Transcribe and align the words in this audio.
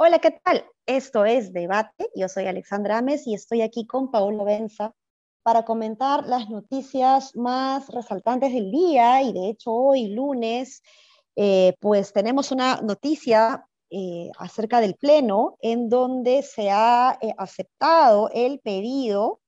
Hola, 0.00 0.20
¿qué 0.20 0.30
tal? 0.42 0.64
Esto 0.86 1.26
es 1.26 1.52
Debate. 1.52 2.08
Yo 2.14 2.28
soy 2.28 2.46
Alexandra 2.46 2.98
Ames 2.98 3.26
y 3.26 3.34
estoy 3.34 3.60
aquí 3.60 3.86
con 3.86 4.10
Paolo 4.10 4.44
Benza 4.44 4.94
para 5.42 5.66
comentar 5.66 6.26
las 6.26 6.48
noticias 6.48 7.36
más 7.36 7.88
resaltantes 7.88 8.54
del 8.54 8.70
día. 8.70 9.20
Y 9.22 9.34
de 9.34 9.50
hecho, 9.50 9.72
hoy, 9.72 10.08
lunes, 10.08 10.82
eh, 11.36 11.74
pues 11.80 12.14
tenemos 12.14 12.52
una 12.52 12.80
noticia 12.80 13.67
eh, 13.90 14.30
acerca 14.38 14.80
del 14.80 14.94
Pleno 14.94 15.56
en 15.60 15.88
donde 15.88 16.42
se 16.42 16.70
ha 16.70 17.18
eh, 17.20 17.34
aceptado 17.38 18.30
el 18.32 18.60
pedido 18.60 19.40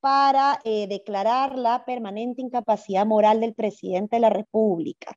para 0.00 0.60
declarar 0.64 1.58
la 1.58 1.84
permanente 1.84 2.40
incapacidad 2.40 3.04
moral 3.04 3.40
del 3.40 3.52
presidente 3.52 4.14
de 4.16 4.20
la 4.20 4.30
República. 4.30 5.12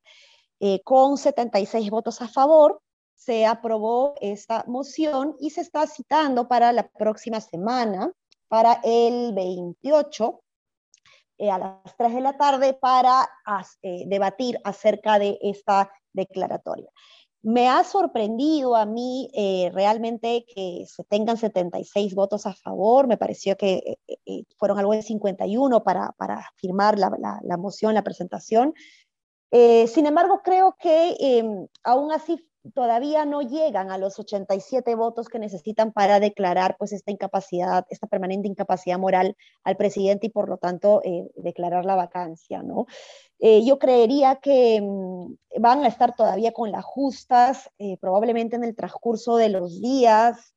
con 0.84 1.18
76 1.18 1.92
votos 1.92 2.20
a 2.20 2.28
favor, 2.28 2.82
se 3.22 3.46
aprobó 3.46 4.16
esta 4.20 4.64
moción 4.68 5.36
y 5.40 5.52
se 5.52 5.62
está 5.62 5.86
citando 5.86 6.48
para 6.48 6.72
la 6.72 6.90
próxima 6.90 7.40
semana, 7.40 8.12
para 8.48 8.82
el 8.84 9.34
28, 9.36 10.42
eh, 11.38 11.52
a 11.52 11.60
las 11.60 11.96
3 11.98 12.16
de 12.16 12.22
la 12.22 12.38
tarde, 12.38 12.74
para 12.74 13.30
eh, 13.84 14.06
debatir 14.08 14.60
acerca 14.64 15.20
de 15.20 15.38
esta 15.42 15.92
declaratoria. 16.14 16.90
Me 17.44 17.68
ha 17.68 17.84
sorprendido 17.84 18.76
a 18.76 18.86
mí 18.86 19.30
eh, 19.34 19.72
realmente 19.74 20.46
que 20.54 20.86
se 20.88 21.04
tengan 21.04 21.38
76 21.38 22.14
votos 22.14 22.46
a 22.46 22.54
favor, 22.54 23.08
me 23.08 23.18
pareció 23.18 23.58
que 23.58 23.98
fueron 24.58 24.78
algo 24.78 24.94
de 24.94 25.02
51 25.02 25.84
para, 25.84 26.12
para 26.18 26.48
firmar 26.56 27.00
la, 27.00 27.12
la, 27.20 27.40
la 27.44 27.58
moción, 27.58 27.96
la 27.96 28.04
presentación. 28.04 28.74
sin 29.52 30.06
embargo, 30.06 30.42
creo 30.44 30.76
que 30.80 31.16
em, 31.20 31.68
aún 31.84 32.12
así 32.12 32.51
todavía 32.74 33.26
no 33.26 33.42
llegan 33.42 33.92
a 33.92 33.98
los 33.98 34.20
87 34.20 34.96
votos 34.96 35.28
que 35.28 35.40
necesitan 35.40 35.92
para 35.92 36.20
declarar 36.20 36.76
pues 36.78 36.94
esta 36.94 37.12
incapacidad, 37.12 37.86
esta 37.90 38.08
permanente 38.08 38.48
incapacidad 38.48 39.00
moral 39.00 39.36
al 39.64 39.78
presidente 39.78 40.28
y 40.28 40.30
por 40.30 40.48
lo 40.48 40.58
tanto 40.58 41.02
eh, 41.04 41.30
declarar 41.36 41.86
la 41.86 41.96
vacancia, 41.96 42.62
¿no? 42.62 42.86
Eh, 43.40 43.66
yo 43.66 43.80
creería 43.80 44.36
que 44.36 44.80
mm, 44.82 45.34
van 45.60 45.84
a 45.84 45.88
estar 45.88 46.16
todavía 46.16 46.52
con 46.52 46.72
las 46.72 46.86
justas, 46.86 47.70
eh, 47.80 47.98
probablemente 47.98 48.56
en 48.56 48.64
el 48.64 48.76
transcurso 48.76 49.38
de 49.38 49.50
los 49.50 49.82
días, 49.82 50.54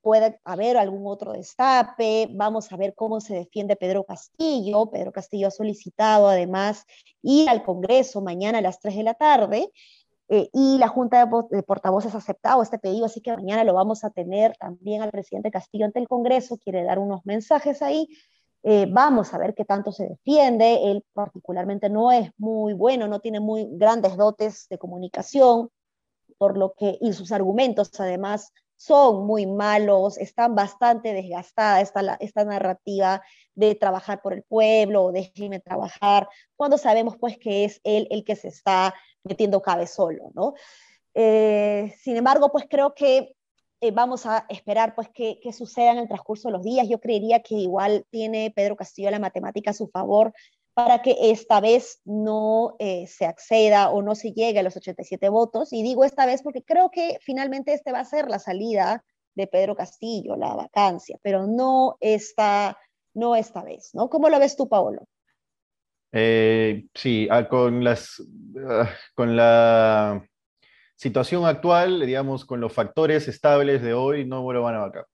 puede 0.00 0.40
haber 0.44 0.78
algún 0.78 1.06
otro 1.06 1.32
destape, 1.32 2.26
vamos 2.30 2.72
a 2.72 2.78
ver 2.78 2.94
cómo 2.94 3.20
se 3.20 3.34
defiende 3.34 3.76
Pedro 3.76 4.02
Castillo. 4.02 4.88
Pedro 4.90 5.12
Castillo 5.12 5.48
ha 5.48 5.50
solicitado 5.50 6.26
además 6.26 6.86
ir 7.20 7.50
al 7.50 7.62
Congreso 7.62 8.22
mañana 8.22 8.60
a 8.60 8.62
las 8.62 8.80
3 8.80 8.96
de 8.96 9.02
la 9.02 9.12
tarde 9.12 9.70
eh, 10.28 10.50
y 10.52 10.76
la 10.78 10.88
Junta 10.88 11.24
de, 11.50 11.62
Portavoces 11.62 12.14
ha 12.14 12.18
aceptado 12.18 12.62
este 12.62 12.78
pedido, 12.78 13.06
así 13.06 13.22
que 13.22 13.34
mañana 13.34 13.64
lo 13.64 13.72
vamos 13.72 14.04
a 14.04 14.10
tener 14.10 14.54
también 14.58 15.02
al 15.02 15.10
presidente 15.10 15.50
Castillo 15.50 15.86
ante 15.86 16.00
el 16.00 16.08
Congreso, 16.08 16.58
quiere 16.58 16.84
dar 16.84 16.98
unos 16.98 17.24
mensajes 17.24 17.80
ahí. 17.80 18.08
Eh, 18.62 18.86
vamos 18.90 19.32
a 19.32 19.38
ver 19.38 19.54
qué 19.54 19.64
tanto 19.64 19.92
se 19.92 20.06
defiende. 20.06 20.90
Él 20.90 21.04
particularmente 21.14 21.88
no 21.88 22.12
es 22.12 22.30
muy 22.36 22.74
bueno, 22.74 23.08
no 23.08 23.20
tiene 23.20 23.40
muy 23.40 23.68
grandes 23.70 24.16
dotes 24.16 24.66
de 24.68 24.78
comunicación, 24.78 25.70
por 26.36 26.58
lo 26.58 26.74
que, 26.74 26.98
y 27.00 27.14
sus 27.14 27.32
argumentos 27.32 27.90
además 27.98 28.52
son 28.78 29.26
muy 29.26 29.44
malos, 29.44 30.16
están 30.18 30.54
bastante 30.54 31.12
desgastadas 31.12 31.82
esta, 31.82 32.14
esta 32.20 32.44
narrativa 32.44 33.20
de 33.54 33.74
trabajar 33.74 34.22
por 34.22 34.32
el 34.32 34.44
pueblo 34.44 35.10
déjeme 35.10 35.58
trabajar, 35.58 36.28
cuando 36.56 36.78
sabemos 36.78 37.16
pues 37.18 37.36
que 37.38 37.64
es 37.64 37.80
él 37.82 38.06
el 38.10 38.24
que 38.24 38.36
se 38.36 38.48
está 38.48 38.94
metiendo 39.24 39.60
cabe 39.60 39.88
solo, 39.88 40.30
¿no? 40.32 40.54
Eh, 41.12 41.92
sin 41.98 42.16
embargo, 42.16 42.52
pues 42.52 42.66
creo 42.70 42.94
que 42.94 43.34
eh, 43.80 43.90
vamos 43.90 44.26
a 44.26 44.46
esperar 44.48 44.94
pues 44.94 45.08
que, 45.08 45.40
que, 45.42 45.52
suceda 45.52 45.90
en 45.90 45.98
el 45.98 46.08
transcurso 46.08 46.48
de 46.48 46.52
los 46.52 46.62
días. 46.62 46.88
Yo 46.88 47.00
creería 47.00 47.42
que 47.42 47.56
igual 47.56 48.06
tiene 48.10 48.52
Pedro 48.54 48.76
Castillo 48.76 49.10
la 49.10 49.18
matemática 49.18 49.70
a 49.70 49.74
su 49.74 49.88
favor 49.88 50.32
para 50.78 51.02
que 51.02 51.16
esta 51.32 51.60
vez 51.60 52.00
no 52.04 52.76
eh, 52.78 53.08
se 53.08 53.26
acceda 53.26 53.90
o 53.90 54.00
no 54.00 54.14
se 54.14 54.30
llegue 54.30 54.60
a 54.60 54.62
los 54.62 54.76
87 54.76 55.28
votos. 55.28 55.72
Y 55.72 55.82
digo 55.82 56.04
esta 56.04 56.24
vez 56.24 56.40
porque 56.40 56.62
creo 56.62 56.92
que 56.92 57.18
finalmente 57.20 57.72
este 57.72 57.90
va 57.90 57.98
a 57.98 58.04
ser 58.04 58.28
la 58.28 58.38
salida 58.38 59.04
de 59.34 59.48
Pedro 59.48 59.74
Castillo, 59.74 60.36
la 60.36 60.54
vacancia, 60.54 61.18
pero 61.20 61.48
no 61.48 61.96
esta, 61.98 62.78
no 63.12 63.34
esta 63.34 63.64
vez, 63.64 63.90
¿no? 63.92 64.08
¿Cómo 64.08 64.28
lo 64.28 64.38
ves 64.38 64.56
tú, 64.56 64.68
Paolo? 64.68 65.08
Eh, 66.12 66.86
sí, 66.94 67.26
ah, 67.28 67.48
con, 67.48 67.82
las, 67.82 68.22
ah, 68.64 68.88
con 69.16 69.34
la 69.34 70.24
situación 70.94 71.44
actual, 71.44 72.06
digamos, 72.06 72.44
con 72.44 72.60
los 72.60 72.72
factores 72.72 73.26
estables 73.26 73.82
de 73.82 73.94
hoy, 73.94 74.24
no 74.26 74.52
lo 74.52 74.62
van 74.62 74.76
a 74.76 74.86
vacar. 74.86 75.06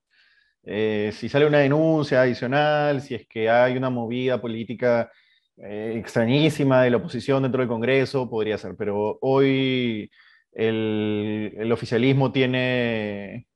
Eh, 0.63 1.11
si 1.15 1.31
sale 1.31 1.47
una 1.47 1.61
denuncia 1.61 2.21
adicional, 2.21 3.01
si 3.01 3.15
es 3.15 3.27
que 3.27 3.49
hay 3.49 3.79
una 3.79 3.89
movida 3.89 4.39
política 4.39 5.11
eh, 5.59 5.95
extrañísima 5.97 6.83
de 6.83 6.91
la 6.91 6.97
oposición 6.99 7.43
dentro 7.43 7.61
del 7.61 7.69
Congreso, 7.69 8.29
podría 8.29 8.59
ser, 8.59 8.75
pero 8.77 9.19
hoy 9.21 10.11
el, 10.53 11.55
el 11.57 11.73
oficialismo 11.73 12.33
tiene 12.33 13.47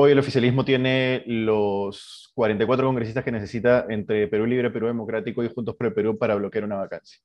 Hoy 0.00 0.12
el 0.12 0.18
oficialismo 0.20 0.64
tiene 0.64 1.24
los 1.26 2.30
44 2.36 2.86
congresistas 2.86 3.24
que 3.24 3.32
necesita 3.32 3.84
entre 3.88 4.28
Perú 4.28 4.46
Libre, 4.46 4.70
Perú 4.70 4.86
Democrático 4.86 5.42
y 5.42 5.48
Juntos 5.48 5.74
por 5.74 5.88
el 5.88 5.92
Perú 5.92 6.16
para 6.16 6.36
bloquear 6.36 6.62
una 6.62 6.76
vacancia. 6.76 7.18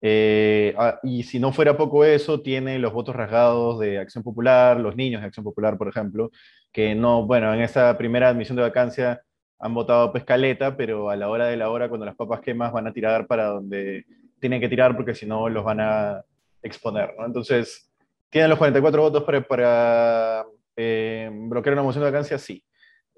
Eh, 0.00 0.72
ah, 0.78 1.00
y 1.02 1.24
si 1.24 1.40
no 1.40 1.52
fuera 1.52 1.76
poco 1.76 2.04
eso, 2.04 2.42
tiene 2.42 2.78
los 2.78 2.92
votos 2.92 3.16
rasgados 3.16 3.80
de 3.80 3.98
Acción 3.98 4.22
Popular, 4.22 4.78
los 4.78 4.94
niños 4.94 5.20
de 5.20 5.26
Acción 5.26 5.42
Popular, 5.42 5.76
por 5.76 5.88
ejemplo, 5.88 6.30
que 6.70 6.94
no, 6.94 7.26
bueno, 7.26 7.52
en 7.52 7.60
esta 7.60 7.98
primera 7.98 8.28
admisión 8.28 8.54
de 8.54 8.62
vacancia 8.62 9.22
han 9.58 9.74
votado 9.74 10.12
pescaleta, 10.12 10.76
pero 10.76 11.10
a 11.10 11.16
la 11.16 11.28
hora 11.28 11.46
de 11.46 11.56
la 11.56 11.70
hora, 11.70 11.88
cuando 11.88 12.06
las 12.06 12.16
papas 12.16 12.40
quemas, 12.40 12.72
van 12.72 12.86
a 12.86 12.92
tirar 12.92 13.26
para 13.26 13.46
donde 13.46 14.04
tienen 14.40 14.60
que 14.60 14.68
tirar, 14.68 14.96
porque 14.96 15.14
si 15.14 15.26
no 15.26 15.48
los 15.48 15.64
van 15.64 15.80
a 15.80 16.22
exponer. 16.62 17.14
Entonces, 17.24 17.90
tienen 18.30 18.50
los 18.50 18.58
44 18.58 19.02
votos 19.02 19.24
para, 19.24 19.40
para 19.42 20.46
eh, 20.76 21.30
bloquear 21.32 21.74
una 21.74 21.82
moción 21.82 22.04
de 22.04 22.10
vacancia, 22.10 22.38
sí. 22.38 22.62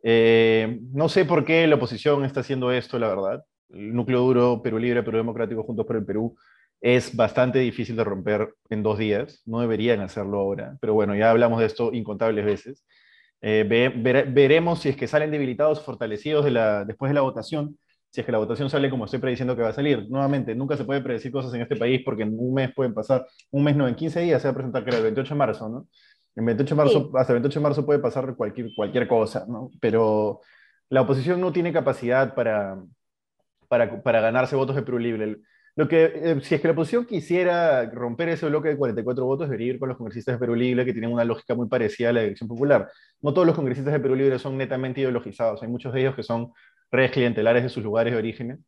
Eh, 0.03 0.79
no 0.93 1.09
sé 1.09 1.25
por 1.25 1.45
qué 1.45 1.67
la 1.67 1.75
oposición 1.75 2.25
está 2.25 2.41
haciendo 2.41 2.71
esto, 2.71 2.99
la 2.99 3.09
verdad. 3.09 3.45
El 3.71 3.95
núcleo 3.95 4.21
duro, 4.21 4.63
Perú 4.63 4.79
Libre, 4.79 5.03
Perú 5.03 5.19
Democrático, 5.19 5.65
Juntos 5.65 5.87
por 5.87 5.97
el 5.97 6.05
Perú, 6.05 6.37
es 6.81 7.15
bastante 7.17 7.59
difícil 7.59 7.97
de 7.97 8.05
romper 8.05 8.55
en 8.71 8.83
dos 8.83 8.99
días. 8.99 9.43
No 9.45 9.61
deberían 9.61 10.01
hacerlo 10.01 10.39
ahora, 10.39 10.77
pero 10.81 10.95
bueno, 10.95 11.15
ya 11.17 11.31
hablamos 11.31 11.61
de 11.61 11.67
esto 11.67 11.93
incontables 11.93 12.45
veces. 12.45 12.85
Eh, 13.41 13.65
veremos 14.29 14.81
si 14.81 14.89
es 14.89 14.97
que 14.97 15.07
salen 15.07 15.31
debilitados, 15.31 15.83
fortalecidos 15.85 16.45
de 16.45 16.51
la, 16.51 16.85
después 16.85 17.11
de 17.11 17.15
la 17.15 17.21
votación, 17.21 17.79
si 18.11 18.21
es 18.21 18.27
que 18.27 18.33
la 18.33 18.39
votación 18.39 18.71
sale 18.71 18.91
como 18.91 19.05
estoy 19.05 19.21
prediciendo 19.21 19.55
que 19.55 19.63
va 19.63 19.69
a 19.69 19.73
salir. 19.75 20.09
Nuevamente, 20.09 20.55
nunca 20.55 20.77
se 20.77 20.85
puede 20.85 21.01
predecir 21.01 21.31
cosas 21.31 21.53
en 21.55 21.63
este 21.63 21.77
país 21.77 22.03
porque 22.05 22.23
en 22.23 22.35
un 22.39 22.55
mes 22.55 22.73
pueden 22.75 22.95
pasar, 22.95 23.27
un 23.51 23.65
mes 23.65 23.77
no, 23.77 23.87
en 23.87 23.95
15 23.95 24.21
días 24.21 24.43
se 24.43 24.49
va 24.49 24.53
a 24.53 24.55
presentar, 24.55 24.83
que 24.83 24.91
era 24.91 24.99
el 24.99 25.05
28 25.05 25.35
de 25.35 25.39
marzo, 25.39 25.69
¿no? 25.69 25.87
28 26.45 26.75
de 26.75 26.77
marzo, 26.77 27.11
Hasta 27.15 27.33
el 27.33 27.37
28 27.41 27.59
de 27.59 27.63
marzo 27.63 27.87
puede 27.87 27.99
pasar 27.99 28.35
cualquier, 28.37 28.69
cualquier 28.75 29.09
cosa, 29.09 29.45
¿no? 29.49 29.71
Pero 29.81 30.41
la 30.89 31.03
oposición 31.03 31.41
no 31.41 31.53
tiene 31.53 31.73
capacidad 31.73 32.35
para, 32.35 32.79
para, 33.69 34.03
para 34.03 34.21
ganarse 34.21 34.57
votos 34.57 34.77
de 34.77 34.83
Perú 34.83 34.99
Libre. 34.99 35.39
Lo 35.79 35.87
que, 35.87 36.07
eh, 36.13 36.41
si 36.43 36.57
es 36.57 36.61
que 36.61 36.67
la 36.67 36.73
oposición 36.73 37.05
quisiera 37.07 37.89
romper 37.89 38.31
ese 38.31 38.47
bloque 38.49 38.69
de 38.71 38.77
44 38.77 39.25
votos, 39.25 39.49
debería 39.49 39.75
ir 39.75 39.79
con 39.79 39.89
los 39.89 39.97
congresistas 39.97 40.35
de 40.35 40.41
Perú 40.41 40.57
Libre, 40.57 40.85
que 40.85 40.91
tienen 40.93 41.13
una 41.13 41.25
lógica 41.25 41.55
muy 41.55 41.69
parecida 41.69 42.09
a 42.09 42.13
la 42.13 42.23
elección 42.25 42.49
popular. 42.49 42.91
No 43.21 43.33
todos 43.33 43.47
los 43.47 43.55
congresistas 43.55 43.93
de 43.93 44.01
Perú 44.01 44.17
Libre 44.17 44.41
son 44.41 44.59
netamente 44.59 45.03
ideologizados, 45.03 45.63
hay 45.63 45.69
muchos 45.69 45.93
de 45.93 46.01
ellos 46.01 46.17
que 46.17 46.25
son 46.25 46.53
redes 46.91 47.13
clientelares 47.13 47.63
de 47.63 47.69
sus 47.69 47.85
lugares 47.85 48.13
de 48.13 48.19
origen, 48.19 48.65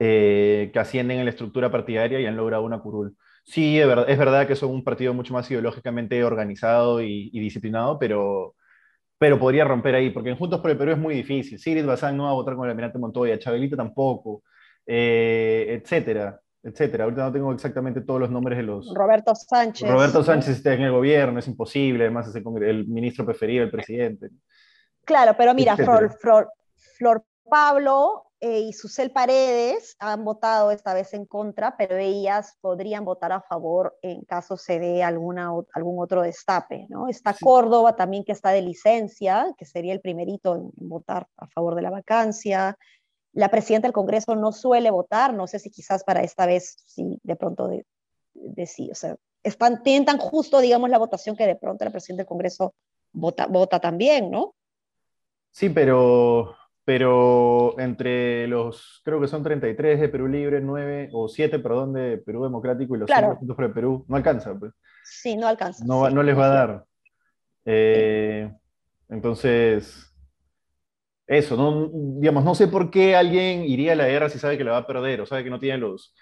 eh, 0.00 0.70
que 0.72 0.78
ascienden 0.80 1.18
en 1.20 1.26
la 1.26 1.30
estructura 1.30 1.70
partidaria 1.70 2.18
y 2.20 2.26
han 2.26 2.36
logrado 2.36 2.64
una 2.64 2.80
curul. 2.80 3.16
Sí, 3.44 3.78
es 3.78 3.86
verdad, 3.86 4.10
es 4.10 4.18
verdad 4.18 4.48
que 4.48 4.56
son 4.56 4.70
un 4.72 4.82
partido 4.82 5.14
mucho 5.14 5.32
más 5.34 5.48
ideológicamente 5.48 6.24
organizado 6.24 7.00
y, 7.00 7.30
disciplinado, 7.30 8.00
pero, 8.00 8.56
pero 9.18 9.38
podría 9.38 9.64
romper 9.64 9.94
ahí, 9.94 10.10
porque 10.10 10.30
en 10.30 10.36
Juntos 10.36 10.60
por 10.60 10.72
el 10.72 10.78
Perú 10.78 10.92
es 10.92 10.98
muy 10.98 11.14
difícil. 11.14 11.58
Sigrid 11.60 11.86
Bazán 11.86 12.16
no 12.16 12.24
va 12.24 12.30
a 12.30 12.32
votar 12.34 12.56
con 12.56 12.64
el 12.64 12.70
almirante 12.70 12.98
Montoya, 12.98 13.38
Chabelita 13.38 13.76
tampoco, 13.76 14.42
eh, 14.86 15.80
etcétera, 15.82 16.40
etcétera. 16.62 17.04
Ahorita 17.04 17.24
no 17.24 17.32
tengo 17.32 17.52
exactamente 17.52 18.00
todos 18.00 18.20
los 18.20 18.30
nombres 18.30 18.58
de 18.58 18.64
los... 18.64 18.92
Roberto 18.94 19.34
Sánchez. 19.34 19.88
Roberto 19.88 20.22
Sánchez 20.22 20.56
está 20.56 20.74
en 20.74 20.82
el 20.82 20.92
gobierno, 20.92 21.38
es 21.38 21.48
imposible, 21.48 22.04
además 22.04 22.28
es 22.28 22.34
el, 22.34 22.86
ministro 22.86 23.24
preferido 23.24 23.62
del 23.62 23.70
presidente. 23.70 24.30
Claro, 25.04 25.34
pero 25.36 25.54
mira, 25.54 25.76
Flor, 25.76 26.10
Flor, 26.20 26.52
Flor 26.96 27.24
Pablo 27.48 28.24
eh, 28.40 28.60
y 28.60 28.72
Susel 28.72 29.10
Paredes 29.10 29.96
han 29.98 30.24
votado 30.24 30.70
esta 30.70 30.94
vez 30.94 31.12
en 31.12 31.26
contra, 31.26 31.76
pero 31.76 31.96
ellas 31.96 32.56
podrían 32.60 33.04
votar 33.04 33.32
a 33.32 33.40
favor 33.40 33.98
en 34.00 34.22
caso 34.22 34.56
se 34.56 34.78
dé 34.78 35.02
alguna, 35.02 35.50
algún 35.74 36.00
otro 36.00 36.22
destape, 36.22 36.86
¿no? 36.88 37.08
Está 37.08 37.34
Córdoba 37.40 37.96
también 37.96 38.22
que 38.22 38.30
está 38.30 38.50
de 38.50 38.62
licencia, 38.62 39.52
que 39.58 39.64
sería 39.64 39.92
el 39.92 40.00
primerito 40.00 40.54
en, 40.54 40.70
votar 40.76 41.26
a 41.36 41.48
favor 41.48 41.74
de 41.74 41.82
la 41.82 41.90
vacancia. 41.90 42.78
La 43.32 43.50
presidenta 43.50 43.86
del 43.86 43.92
Congreso 43.92 44.34
no 44.34 44.52
suele 44.52 44.90
votar, 44.90 45.34
no 45.34 45.46
sé 45.46 45.58
si 45.58 45.70
quizás 45.70 46.04
para 46.04 46.22
esta 46.22 46.46
vez 46.46 46.76
sí, 46.86 47.18
de 47.22 47.36
pronto 47.36 47.68
de, 47.68 48.66
sí, 48.66 48.90
o 48.90 48.94
sea, 48.94 49.16
están, 49.42 49.82
tienen 49.82 50.04
tan 50.04 50.18
justo, 50.18 50.60
digamos, 50.60 50.90
la 50.90 50.98
votación 50.98 51.36
que 51.36 51.46
de 51.46 51.56
pronto 51.56 51.84
la 51.84 51.90
presidenta 51.90 52.22
del 52.22 52.28
Congreso 52.28 52.74
vota, 53.12 53.46
vota 53.46 53.80
también, 53.80 54.30
¿no? 54.30 54.54
Sí, 55.50 55.70
pero 55.70 56.54
pero 56.88 57.78
entre 57.78 58.48
los, 58.48 59.02
creo 59.04 59.20
que 59.20 59.28
son 59.28 59.42
33 59.42 60.00
de 60.00 60.08
Perú 60.08 60.26
Libre, 60.26 60.58
9 60.62 61.10
o 61.12 61.28
7, 61.28 61.58
perdón, 61.58 61.92
de 61.92 62.16
Perú 62.16 62.44
Democrático 62.44 62.96
y 62.96 62.98
los 63.00 63.06
claro. 63.06 63.36
5 63.38 63.54
de 63.60 63.68
Perú, 63.68 64.06
no 64.08 64.16
alcanza. 64.16 64.58
Pues. 64.58 64.72
Sí, 65.04 65.36
no 65.36 65.46
alcanza. 65.46 65.84
No, 65.84 66.08
no 66.08 66.22
les 66.22 66.34
va 66.34 66.46
a 66.46 66.48
dar. 66.48 66.84
Eh, 67.66 68.50
entonces, 69.10 70.16
eso, 71.28 71.56
no, 71.56 71.90
digamos, 72.20 72.42
no 72.42 72.54
sé 72.54 72.68
por 72.68 72.90
qué 72.90 73.14
alguien 73.14 73.64
iría 73.64 73.92
a 73.92 73.96
la 73.96 74.08
guerra 74.08 74.30
si 74.30 74.38
sabe 74.38 74.56
que 74.56 74.64
la 74.64 74.72
va 74.72 74.78
a 74.78 74.86
perder 74.86 75.20
o 75.20 75.26
sabe 75.26 75.44
que 75.44 75.50
no 75.50 75.58
tiene 75.58 75.76
los, 75.76 76.14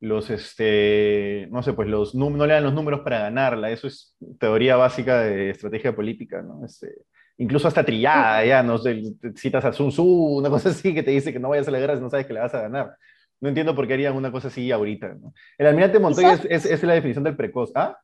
los 0.00 0.30
este, 0.30 1.48
no 1.50 1.62
sé, 1.62 1.74
pues 1.74 1.86
los, 1.86 2.14
no 2.14 2.30
le 2.46 2.54
dan 2.54 2.64
los 2.64 2.72
números 2.72 3.00
para 3.00 3.20
ganarla. 3.20 3.70
Eso 3.70 3.86
es 3.86 4.16
teoría 4.40 4.76
básica 4.76 5.20
de 5.20 5.50
estrategia 5.50 5.94
política, 5.94 6.40
¿no? 6.40 6.64
Este, 6.64 6.88
incluso 7.36 7.68
hasta 7.68 7.84
trillada, 7.84 8.42
ya, 8.44 8.62
no 8.62 8.78
sé, 8.78 9.02
citas 9.36 9.66
a 9.66 9.72
Sun 9.72 9.90
Tzu, 9.90 10.38
una 10.38 10.48
cosa 10.48 10.70
así 10.70 10.94
que 10.94 11.02
te 11.02 11.10
dice 11.10 11.30
que 11.32 11.38
no 11.38 11.50
vayas 11.50 11.68
a 11.68 11.70
la 11.70 11.78
guerra 11.78 11.96
si 11.96 12.02
no 12.02 12.08
sabes 12.08 12.26
que 12.26 12.32
la 12.32 12.40
vas 12.40 12.54
a 12.54 12.62
ganar. 12.62 12.96
No 13.40 13.50
entiendo 13.50 13.74
por 13.74 13.86
qué 13.86 13.94
harían 13.94 14.16
una 14.16 14.32
cosa 14.32 14.48
así 14.48 14.72
ahorita. 14.72 15.14
¿no? 15.20 15.34
El 15.58 15.66
almirante 15.66 15.98
Montoya 15.98 16.40
es, 16.48 16.64
es, 16.64 16.82
la 16.82 16.94
definición 16.94 17.22
del 17.22 17.36
precoz. 17.36 17.70
¿Ah? 17.74 17.98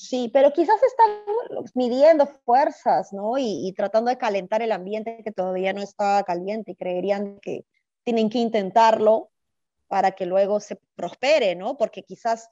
Sí, 0.00 0.30
pero 0.32 0.52
quizás 0.52 0.76
están 0.82 1.70
midiendo 1.74 2.26
fuerzas, 2.44 3.12
¿no? 3.12 3.38
Y, 3.38 3.66
y, 3.66 3.72
tratando 3.72 4.10
de 4.10 4.18
calentar 4.18 4.62
el 4.62 4.72
ambiente 4.72 5.22
que 5.24 5.32
todavía 5.32 5.72
no 5.72 5.82
está 5.82 6.22
caliente 6.24 6.72
y 6.72 6.76
creerían 6.76 7.38
que 7.40 7.64
tienen 8.04 8.30
que 8.30 8.38
intentarlo 8.38 9.30
para 9.88 10.12
que 10.12 10.26
luego 10.26 10.60
se 10.60 10.80
prospere, 10.94 11.54
¿no? 11.54 11.76
Porque 11.76 12.02
quizás 12.02 12.48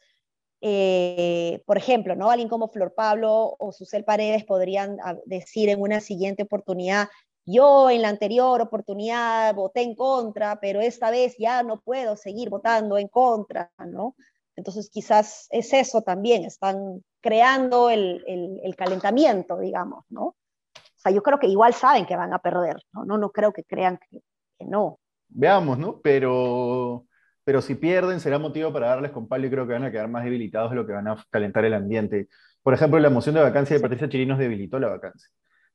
eh, 0.61 1.63
por 1.67 1.77
ejemplo, 1.77 2.17
¿no? 2.17 2.31
Alguien 2.31 2.49
como 2.49 2.69
Flor 2.69 2.95
Pablo 2.95 3.57
o 3.59 3.73
Susel 3.73 4.05
Paredes 4.05 4.45
podrían 4.45 4.99
ah, 5.03 5.17
decir 5.27 5.69
en 5.69 5.81
una 5.81 6.01
siguiente 6.01 6.45
oportunidad, 6.45 7.09
yo 7.45 7.91
en 7.91 8.03
la 8.03 8.09
anterior 8.09 8.61
oportunidad 8.61 9.55
voté 9.55 9.83
en 9.83 9.95
contra, 9.95 10.59
pero 10.61 10.81
esta 10.81 11.11
vez 11.11 11.37
ya 11.39 11.63
no 11.63 11.81
puedo 11.81 12.17
seguir 12.17 12.49
votando 12.51 12.99
en 12.99 13.09
contra, 13.09 13.71
¿no? 13.87 14.17
Entonces 14.57 14.91
quizás 14.91 15.47
es 15.51 15.73
eso 15.73 16.03
también, 16.03 16.45
están 16.45 17.03
creando 17.21 17.91
el, 17.91 18.75
calentamiento, 18.77 19.59
digamos, 19.59 20.05
¿no? 20.09 20.25
O 20.25 20.99
sea, 20.99 21.13
yo 21.13 21.23
creo 21.23 21.39
que 21.39 21.47
igual 21.47 21.75
saben 21.75 22.07
que 22.07 22.17
van 22.17 22.33
a 22.33 22.39
perder, 22.39 22.77
¿no? 22.93 23.05
No, 23.05 23.19
no 23.19 23.31
creo 23.31 23.53
que 23.53 23.65
crean 23.65 23.99
que, 23.99 24.21
que 24.59 24.65
no. 24.65 24.99
Veamos, 25.29 25.79
¿no? 25.79 26.01
Pero 26.01 27.07
pero 27.47 27.63
si 27.63 27.77
pierden 27.77 28.19
será 28.19 28.41
motivo 28.41 28.73
para 28.73 28.89
darles 28.89 29.13
con 29.13 29.29
palo 29.29 29.47
y 29.47 29.51
creo 29.51 29.69
que 29.69 29.73
van 29.73 29.85
a 29.85 29.93
quedar 29.93 30.09
más 30.09 30.25
debilitados 30.25 30.71
de 30.71 30.77
lo 30.77 30.85
que 30.85 30.93
van 30.93 31.07
a 31.07 31.25
calentar 31.31 31.65
el 31.65 31.75
ambiente. 31.75 32.27
Por 32.61 32.75
ejemplo, 32.75 32.99
la 32.99 33.09
moción 33.09 33.37
de 33.37 33.41
vacancia 33.41 33.77
de 33.77 33.83
Patricia 33.83 34.09
Chirinos 34.09 34.37
debilitó 34.37 34.81
la 34.81 34.89
vacancia. 34.89 35.31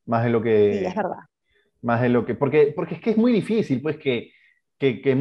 Más 0.05 0.25
de 0.25 0.31
lo 0.31 0.41
que... 0.41 0.79
Sí, 0.79 0.85
es 0.85 0.93
verdad. 0.93 1.19
Más 1.81 2.01
de 2.01 2.09
lo 2.09 2.25
que... 2.25 2.35
Porque, 2.35 2.73
porque 2.75 2.95
es 2.95 3.01
que 3.01 3.11
es 3.11 3.17
muy 3.17 3.31
difícil, 3.31 3.81
pues, 3.81 3.95
que, 3.95 4.33
que, 4.81 4.99
que 4.99 5.15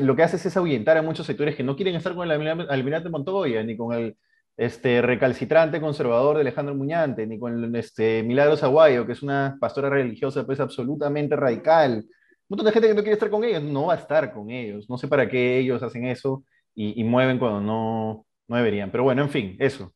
lo 0.00 0.16
que 0.16 0.22
hace 0.22 0.36
es 0.36 0.56
ahuyentar 0.56 0.96
a 0.96 1.02
muchos 1.02 1.26
sectores 1.26 1.54
que 1.54 1.62
no 1.62 1.76
quieren 1.76 1.94
estar 1.94 2.14
con 2.14 2.30
el 2.30 2.48
almirante 2.70 3.10
Montoya, 3.10 3.62
ni 3.62 3.76
con 3.76 3.92
el 3.92 4.16
este, 4.56 5.02
recalcitrante 5.02 5.78
conservador 5.78 6.36
de 6.36 6.40
Alejandro 6.40 6.74
Muñante, 6.74 7.26
ni 7.26 7.38
con 7.38 7.76
este, 7.76 8.22
Milagros 8.22 8.62
Aguayo, 8.62 9.04
que 9.04 9.12
es 9.12 9.22
una 9.22 9.58
pastora 9.60 9.90
religiosa 9.90 10.46
pues 10.46 10.58
absolutamente 10.58 11.36
radical, 11.36 11.98
un 11.98 12.06
montón 12.48 12.64
de 12.64 12.72
gente 12.72 12.88
que 12.88 12.94
no 12.94 13.02
quiere 13.02 13.12
estar 13.12 13.28
con 13.28 13.44
ellos, 13.44 13.62
no 13.62 13.88
va 13.88 13.92
a 13.92 13.98
estar 13.98 14.32
con 14.32 14.50
ellos. 14.50 14.88
No 14.88 14.96
sé 14.96 15.06
para 15.06 15.28
qué 15.28 15.58
ellos 15.58 15.82
hacen 15.82 16.06
eso 16.06 16.42
y, 16.74 17.04
mueven 17.04 17.38
cuando 17.38 17.60
no, 17.60 18.26
no, 18.48 18.56
deberían. 18.56 18.90
Pero 18.90 19.04
bueno, 19.04 19.20
en 19.20 19.28
fin, 19.28 19.54
eso. 19.58 19.92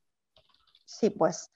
Sí, 0.84 1.08
pues. 1.08 1.50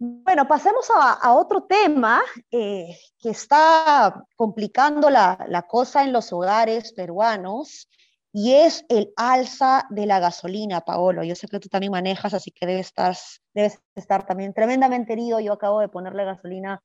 Bueno, 0.00 0.46
pasemos 0.46 0.88
a, 0.94 1.32
otro 1.34 1.64
tema 1.64 2.22
eh, 2.52 2.96
que 3.18 3.30
está 3.30 4.24
complicando 4.36 5.10
la, 5.10 5.66
cosa 5.68 6.04
en 6.04 6.12
los 6.12 6.32
hogares 6.32 6.92
peruanos 6.92 7.88
y 8.32 8.52
es 8.52 8.84
el 8.90 9.12
alza 9.16 9.86
de 9.90 10.06
la 10.06 10.20
gasolina, 10.20 10.82
Paolo. 10.82 11.24
Yo 11.24 11.34
sé 11.34 11.48
que 11.48 11.58
tú 11.58 11.68
también 11.68 11.90
manejas, 11.90 12.32
así 12.32 12.52
que 12.52 12.66
debes 12.66 12.86
estar, 12.86 13.16
debes 13.52 13.80
estar 13.96 14.24
también 14.24 14.54
tremendamente 14.54 15.14
herido. 15.14 15.40
Yo 15.40 15.54
acabo 15.54 15.80
de 15.80 15.88
ponerle 15.88 16.24
gasolina 16.24 16.80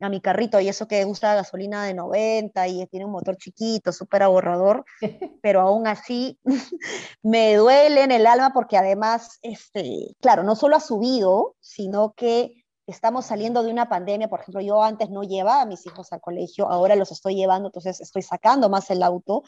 a 0.00 0.08
mi 0.08 0.20
carrito 0.20 0.60
y 0.60 0.68
eso 0.68 0.86
que 0.86 1.04
gusta 1.04 1.34
gasolina 1.34 1.84
de 1.84 1.94
90 1.94 2.68
y 2.68 2.86
tiene 2.86 3.06
un 3.06 3.12
motor 3.12 3.36
chiquito, 3.36 3.92
súper 3.92 4.22
ahorrador, 4.22 4.84
pero 5.42 5.60
aún 5.60 5.86
así 5.86 6.38
me 7.22 7.56
duele 7.56 8.02
en 8.02 8.12
el 8.12 8.26
alma 8.26 8.52
porque 8.52 8.76
además, 8.76 9.38
este, 9.42 10.14
claro, 10.20 10.42
no 10.42 10.54
solo 10.56 10.76
ha 10.76 10.80
subido, 10.80 11.56
sino 11.60 12.12
que 12.16 12.64
estamos 12.86 13.26
saliendo 13.26 13.62
de 13.62 13.70
una 13.70 13.88
pandemia, 13.88 14.28
por 14.28 14.40
ejemplo, 14.40 14.60
yo 14.60 14.82
antes 14.82 15.10
no 15.10 15.22
llevaba 15.22 15.62
a 15.62 15.66
mis 15.66 15.84
hijos 15.86 16.12
al 16.12 16.20
colegio, 16.20 16.70
ahora 16.70 16.96
los 16.96 17.12
estoy 17.12 17.34
llevando, 17.34 17.68
entonces 17.68 18.00
estoy 18.00 18.22
sacando 18.22 18.68
más 18.68 18.90
el 18.90 19.02
auto 19.02 19.42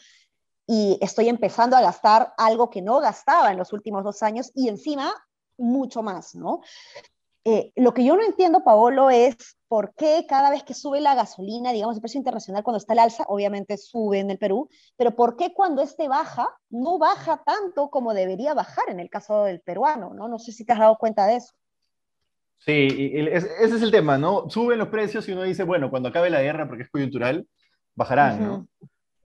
y 0.67 0.97
estoy 1.01 1.27
empezando 1.27 1.75
a 1.75 1.81
gastar 1.81 2.33
algo 2.37 2.69
que 2.69 2.81
no 2.81 2.99
gastaba 2.99 3.51
en 3.51 3.57
los 3.57 3.73
últimos 3.73 4.03
dos 4.03 4.21
años 4.21 4.51
y 4.53 4.69
encima 4.69 5.13
mucho 5.57 6.03
más, 6.03 6.35
¿no? 6.35 6.61
Eh, 7.43 7.71
lo 7.75 7.93
que 7.93 8.03
yo 8.03 8.15
no 8.15 8.23
entiendo, 8.23 8.63
Paolo, 8.63 9.09
es 9.09 9.57
por 9.67 9.95
qué 9.95 10.25
cada 10.27 10.51
vez 10.51 10.63
que 10.63 10.75
sube 10.75 11.01
la 11.01 11.15
gasolina, 11.15 11.71
digamos, 11.71 11.95
el 11.95 12.01
precio 12.01 12.19
internacional 12.19 12.63
cuando 12.63 12.77
está 12.77 12.93
el 12.93 12.99
alza, 12.99 13.23
obviamente 13.27 13.77
sube 13.77 14.19
en 14.19 14.29
el 14.29 14.37
Perú, 14.37 14.69
pero 14.95 15.15
por 15.15 15.37
qué 15.37 15.51
cuando 15.53 15.81
este 15.81 16.07
baja, 16.07 16.49
no 16.69 16.99
baja 16.99 17.41
tanto 17.43 17.89
como 17.89 18.13
debería 18.13 18.53
bajar 18.53 18.85
en 18.89 18.99
el 18.99 19.09
caso 19.09 19.45
del 19.45 19.61
peruano, 19.61 20.13
¿no? 20.13 20.27
No 20.27 20.37
sé 20.37 20.51
si 20.51 20.65
te 20.65 20.73
has 20.73 20.79
dado 20.79 20.97
cuenta 20.97 21.25
de 21.25 21.37
eso. 21.37 21.53
Sí, 22.59 23.11
ese 23.13 23.75
es 23.75 23.81
el 23.81 23.89
tema, 23.89 24.19
¿no? 24.19 24.47
Suben 24.47 24.77
los 24.77 24.89
precios 24.89 25.27
y 25.27 25.31
uno 25.31 25.41
dice, 25.41 25.63
bueno, 25.63 25.89
cuando 25.89 26.09
acabe 26.09 26.29
la 26.29 26.43
guerra, 26.43 26.67
porque 26.67 26.83
es 26.83 26.91
coyuntural, 26.91 27.47
bajarán, 27.95 28.45
¿no? 28.45 28.67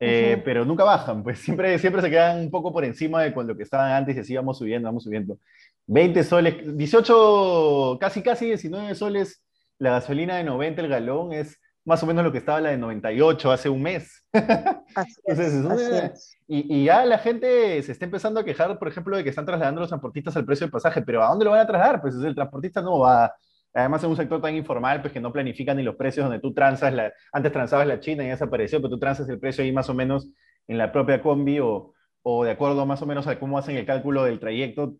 Eh, 0.00 0.40
pero 0.42 0.64
nunca 0.64 0.84
bajan, 0.84 1.22
pues 1.22 1.38
siempre, 1.40 1.78
siempre 1.78 2.00
se 2.00 2.10
quedan 2.10 2.40
un 2.40 2.50
poco 2.50 2.72
por 2.72 2.84
encima 2.84 3.22
de 3.22 3.30
lo 3.30 3.56
que 3.56 3.62
estaban 3.62 3.92
antes 3.92 4.16
y 4.16 4.20
así 4.20 4.36
vamos 4.36 4.56
subiendo, 4.56 4.88
vamos 4.88 5.04
subiendo. 5.04 5.38
20 5.87 6.25
soles, 6.25 6.77
18, 6.77 7.99
casi 8.00 8.23
casi 8.23 8.47
19 8.47 8.94
soles 8.94 9.43
la 9.79 9.91
gasolina 9.91 10.37
de 10.37 10.44
90 10.44 10.83
el 10.83 10.88
galón 10.88 11.33
es 11.33 11.61
más 11.85 12.03
o 12.03 12.06
menos 12.06 12.25
lo 12.25 12.33
que 12.33 12.38
estaba 12.38 12.61
la 12.61 12.71
de 12.71 12.79
98 12.79 13.52
hace 13.52 13.69
un 13.69 13.83
mes. 13.83 14.26
Así 14.97 15.14
es, 15.25 16.38
Y, 16.49 16.85
ya 16.85 17.05
la 17.05 17.19
gente 17.19 17.81
se 17.83 17.93
está 17.93 18.05
empezando 18.05 18.40
a 18.40 18.45
quejar, 18.45 18.76
por 18.78 18.88
ejemplo, 18.88 19.16
de 19.16 19.23
que 19.23 19.31
están 19.31 19.47
trasladando 19.47 19.81
los 19.81 19.90
transportistas 19.90 20.37
al 20.37 20.45
precio 20.45 20.66
del 20.66 20.73
pasaje, 20.73 21.02
pero 21.02 21.23
¿a 21.23 21.28
dónde 21.28 21.45
lo 21.45 21.52
van 21.52 21.61
a 21.61 21.66
trasladar? 21.66 22.00
Pues 22.00 22.16
el 22.16 22.35
transportista 22.35 22.83
no 22.83 22.99
va, 22.99 23.33
además 23.73 24.02
en 24.02 24.11
un 24.11 24.16
sector 24.16 24.40
tan 24.40 24.57
informal, 24.57 25.00
pues 25.00 25.12
que 25.12 25.21
no 25.21 25.33
planifican 25.33 25.76
ni 25.76 25.85
los 25.85 25.95
precios 25.95 26.25
donde 26.25 26.40
tú 26.40 26.52
transas, 26.52 26.93
la, 26.93 27.12
antes 27.33 27.52
transabas 27.52 27.87
la 27.87 28.00
China 28.00 28.25
y 28.25 28.26
ya 28.26 28.33
desapareció, 28.33 28.81
pero 28.81 28.90
tú 28.90 28.99
transas 28.99 29.28
el 29.28 29.38
precio 29.38 29.62
ahí 29.62 29.71
más 29.71 29.88
o 29.88 29.95
menos 29.95 30.28
en 30.66 30.78
la 30.78 30.90
propia 30.90 31.23
combi 31.23 31.61
o, 31.61 31.95
o 32.23 32.45
de 32.45 32.50
acuerdo 32.50 32.85
más 32.85 33.00
o 33.02 33.07
menos 33.07 33.28
a 33.28 33.38
cómo 33.38 33.59
hacen 33.59 33.76
el 33.76 33.87
cálculo 33.87 34.25
del 34.25 34.40
trayecto, 34.40 34.97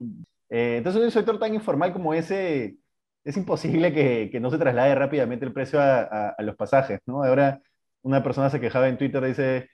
eh, 0.50 0.76
entonces, 0.79 1.00
en 1.00 1.07
un 1.07 1.12
sector 1.12 1.38
tan 1.38 1.55
informal 1.55 1.93
como 1.93 2.15
ese, 2.15 2.76
es 3.25 3.37
imposible 3.37 3.93
que, 3.93 4.29
que 4.31 4.41
no 4.41 4.50
se 4.50 4.59
traslade 4.59 4.95
rápidamente 4.95 5.45
el 5.45 5.53
precio 5.53 5.81
a, 5.81 6.29
a, 6.31 6.43
los 6.43 6.57
pasajes, 6.57 7.00
¿no? 7.07 7.25
Ahora, 7.25 7.61
una 8.03 8.23
persona 8.23 8.50
se 8.50 8.61
quejaba 8.61 8.88
en 8.88 8.99
Twitter, 8.99 9.25
dice, 9.25 9.69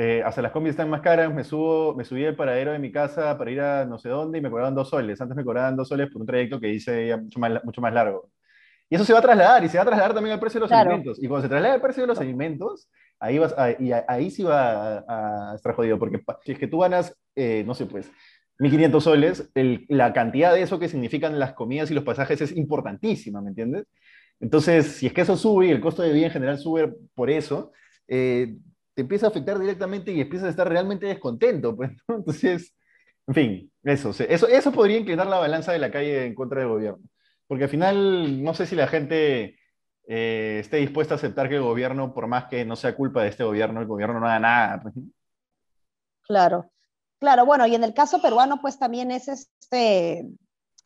eh, 0.00 0.22
hasta 0.24 0.42
las 0.42 0.52
combis 0.52 0.70
están 0.70 0.88
más 0.88 1.00
caras, 1.00 1.34
me, 1.34 1.42
subo, 1.44 1.94
me 1.96 2.04
subí 2.04 2.24
al 2.24 2.36
paradero 2.36 2.70
de 2.72 2.78
mi 2.78 2.92
casa 2.92 3.36
para 3.36 3.50
ir 3.50 3.60
a 3.60 3.84
no 3.84 3.98
sé 3.98 4.08
dónde 4.08 4.38
y 4.38 4.40
me 4.40 4.48
cobraban 4.48 4.74
dos 4.74 4.88
soles. 4.90 5.20
Antes 5.20 5.36
me 5.36 5.44
cobraban 5.44 5.74
dos 5.76 5.88
soles 5.88 6.08
por 6.10 6.22
un 6.22 6.26
trayecto 6.26 6.60
que 6.60 6.68
hice 6.68 7.16
mucho 7.16 7.40
más, 7.40 7.64
mucho 7.64 7.80
más 7.80 7.92
largo. 7.92 8.30
Y 8.88 8.94
eso 8.94 9.04
se 9.04 9.12
va 9.12 9.18
a 9.18 9.22
trasladar, 9.22 9.64
y 9.64 9.68
se 9.68 9.76
va 9.76 9.82
a 9.82 9.86
trasladar 9.86 10.14
también 10.14 10.34
al 10.34 10.40
precio 10.40 10.60
de 10.60 10.66
los 10.66 10.72
alimentos. 10.72 11.22
Y 11.22 11.26
cuando 11.26 11.42
se 11.42 11.48
traslada 11.48 11.74
el 11.74 11.80
precio 11.80 12.04
de 12.04 12.06
los 12.06 12.20
alimentos, 12.20 12.88
ahí, 13.18 13.38
vas 13.38 13.54
y 13.80 13.90
ahí 13.92 14.30
sí 14.30 14.44
va 14.44 15.04
a, 15.50 15.54
estar 15.56 15.74
jodido, 15.74 15.98
porque 15.98 16.22
si 16.44 16.52
es 16.52 16.58
que 16.58 16.68
tú 16.68 16.78
ganas, 16.78 17.14
eh, 17.34 17.64
no 17.66 17.74
sé, 17.74 17.86
pues, 17.86 18.10
1.500 18.58 19.00
soles, 19.00 19.50
la 19.88 20.12
cantidad 20.12 20.52
de 20.52 20.62
eso 20.62 20.78
que 20.78 20.88
significan 20.88 21.38
las 21.38 21.52
comidas 21.52 21.90
y 21.90 21.94
los 21.94 22.04
pasajes 22.04 22.40
es 22.40 22.56
importantísima, 22.56 23.40
¿me 23.40 23.50
entiendes? 23.50 23.86
Entonces, 24.40 24.86
si 24.86 25.06
es 25.06 25.12
que 25.12 25.22
eso 25.22 25.36
sube 25.36 25.66
y 25.66 25.70
el 25.70 25.80
costo 25.80 26.02
de 26.02 26.12
vida 26.12 26.26
en 26.26 26.32
general 26.32 26.58
sube 26.58 26.92
por 27.14 27.30
eso, 27.30 27.72
eh, 28.08 28.56
te 28.94 29.02
empieza 29.02 29.26
a 29.26 29.30
afectar 29.30 29.58
directamente 29.58 30.12
y 30.12 30.20
empiezas 30.20 30.48
a 30.48 30.50
estar 30.50 30.68
realmente 30.68 31.06
descontento, 31.06 31.76
pues, 31.76 31.90
Entonces, 32.08 32.74
en 33.26 33.34
fin, 33.34 33.72
eso, 33.84 34.10
eso, 34.10 34.48
eso 34.48 34.72
podría 34.72 34.98
inclinar 34.98 35.26
la 35.26 35.38
balanza 35.38 35.72
de 35.72 35.78
la 35.78 35.90
calle 35.90 36.26
en 36.26 36.34
contra 36.34 36.60
del 36.60 36.68
gobierno. 36.68 37.04
Porque 37.46 37.64
al 37.64 37.70
final, 37.70 38.42
no 38.42 38.54
sé 38.54 38.66
si 38.66 38.74
la 38.76 38.88
gente 38.88 39.58
eh, 40.06 40.58
esté 40.60 40.78
dispuesta 40.78 41.14
a 41.14 41.16
aceptar 41.16 41.48
que 41.48 41.56
el 41.56 41.62
gobierno, 41.62 42.14
por 42.14 42.26
más 42.26 42.46
que 42.46 42.64
no 42.64 42.76
sea 42.76 42.96
culpa 42.96 43.22
de 43.22 43.28
este 43.28 43.44
gobierno, 43.44 43.80
el 43.80 43.86
gobierno 43.86 44.18
no 44.18 44.26
haga 44.26 44.40
nada. 44.40 44.82
Pues, 44.82 44.94
claro, 46.22 46.70
claro, 47.18 47.46
bueno, 47.46 47.66
y 47.66 47.74
en 47.74 47.84
el 47.84 47.94
caso 47.94 48.20
peruano, 48.20 48.60
pues 48.60 48.78
también 48.78 49.10
es 49.10 49.28
este, 49.28 50.26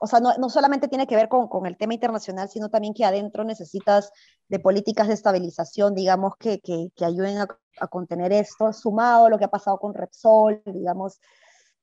o 0.05 0.09
sea, 0.09 0.19
no, 0.19 0.51
solamente 0.51 0.89
tiene 0.89 1.07
que 1.07 1.15
ver 1.15 1.29
con, 1.29 1.47
con, 1.47 1.65
el 1.65 1.77
tema 1.77 1.95
internacional, 1.95 2.49
sino 2.49 2.69
también 2.71 2.93
que 2.93 3.05
adentro 3.05 3.45
necesitas 3.45 4.11
de 4.49 4.59
políticas 4.59 5.07
de 5.07 5.15
estabilización, 5.15 5.95
digamos, 5.95 6.35
que, 6.41 6.59
que, 6.59 6.89
que 6.97 7.05
ayuden 7.05 7.39
a, 7.39 7.47
a, 7.79 7.87
contener 7.87 8.33
esto, 8.33 8.73
sumado 8.73 9.27
a 9.27 9.31
lo 9.31 9.39
que 9.39 9.45
ha 9.45 9.51
pasado 9.51 9.79
con 9.79 9.95
Repsol, 9.95 10.61
digamos. 10.67 11.21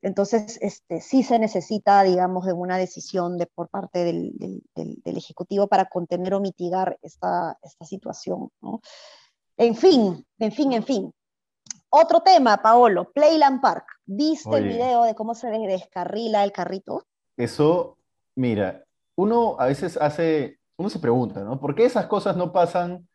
Entonces, 0.01 0.57
este, 0.61 0.99
sí 0.99 1.23
se 1.23 1.39
necesita, 1.39 2.03
digamos, 2.03 2.45
de 2.45 2.51
una 2.51 2.77
decisión 2.77 3.37
de, 3.37 3.45
por 3.45 3.69
parte 3.69 4.03
del, 4.03 4.33
del, 4.35 4.63
del, 4.75 5.17
Ejecutivo 5.17 5.67
para 5.67 5.85
contener 5.85 6.33
o 6.33 6.41
mitigar 6.41 6.97
esta, 7.01 7.57
esta 7.61 7.85
situación, 7.85 8.49
¿no? 8.61 8.81
En 9.55 9.75
fin, 9.75 10.25
en 10.39 10.51
fin, 10.51 10.73
en 10.73 10.83
fin. 10.83 11.13
Otro 11.89 12.21
tema, 12.21 12.61
Paolo, 12.61 13.11
Playland 13.11 13.61
Park. 13.61 13.85
¿Viste 14.05 14.57
el 14.57 14.67
video 14.67 15.03
de 15.03 15.15
cómo 15.15 15.33
se 15.33 15.49
descarrila 15.49 16.43
el 16.43 16.51
carrito? 16.51 17.05
Eso 17.37 17.99
Mira, 18.39 18.85
uno 19.17 19.57
a 19.59 19.65
veces 19.65 19.97
hace, 19.97 20.59
uno 20.77 20.89
se 20.89 20.99
pregunta, 20.99 21.43
¿no? 21.43 21.59
¿Por 21.59 21.75
qué 21.75 21.83
esas 21.83 22.05
cosas 22.05 22.37
no 22.37 22.53
pasan 22.53 23.05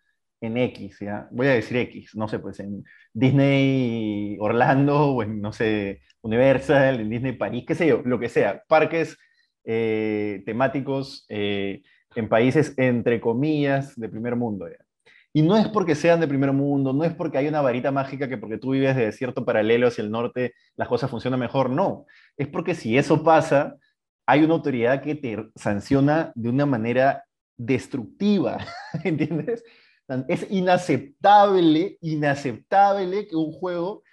en 0.42 0.58
X, 0.58 0.98
ya? 1.00 1.28
Voy 1.30 1.46
a 1.46 1.54
decir 1.54 1.78
X, 1.78 2.14
no 2.14 2.28
sé, 2.28 2.40
pues 2.40 2.60
en 2.60 2.84
Disney 3.14 4.36
Orlando 4.38 5.14
o 5.14 5.22
en, 5.22 5.40
no 5.40 5.50
sé, 5.54 6.02
Universal, 6.20 7.00
en 7.00 7.08
Disney 7.08 7.32
París, 7.32 7.64
qué 7.66 7.74
sé 7.74 7.86
yo, 7.86 8.02
lo 8.04 8.18
que 8.18 8.28
sea, 8.28 8.62
parques 8.68 9.16
eh, 9.64 10.42
temáticos 10.44 11.24
eh, 11.30 11.80
en 12.14 12.28
países, 12.28 12.74
entre 12.76 13.18
comillas, 13.18 13.98
de 13.98 14.10
primer 14.10 14.36
mundo, 14.36 14.68
¿ya? 14.68 14.84
Y 15.36 15.42
no 15.42 15.56
es 15.56 15.66
porque 15.66 15.96
sean 15.96 16.20
de 16.20 16.28
primer 16.28 16.52
mundo, 16.52 16.92
no 16.92 17.02
es 17.02 17.12
porque 17.12 17.38
hay 17.38 17.48
una 17.48 17.60
varita 17.60 17.90
mágica 17.90 18.28
que 18.28 18.38
porque 18.38 18.56
tú 18.56 18.70
vives 18.70 18.94
de 18.94 19.10
cierto 19.10 19.44
paralelo 19.44 19.88
hacia 19.88 20.04
el 20.04 20.12
norte 20.12 20.54
las 20.76 20.86
cosas 20.86 21.10
funcionan 21.10 21.40
mejor, 21.40 21.70
no. 21.70 22.06
Es 22.36 22.46
porque 22.46 22.76
si 22.76 22.96
eso 22.96 23.24
pasa, 23.24 23.76
hay 24.26 24.44
una 24.44 24.54
autoridad 24.54 25.02
que 25.02 25.16
te 25.16 25.36
sanciona 25.56 26.30
de 26.36 26.50
una 26.50 26.66
manera 26.66 27.24
destructiva, 27.56 28.58
¿entiendes? 29.04 29.64
Es 30.28 30.46
inaceptable, 30.50 31.98
inaceptable 32.00 33.26
que 33.26 33.34
un 33.34 33.50
juego, 33.50 34.04